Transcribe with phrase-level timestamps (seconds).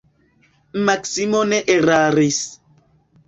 [0.87, 2.39] Maksimo ne eraris.